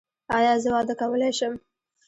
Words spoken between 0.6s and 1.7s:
زه واده کولی شم؟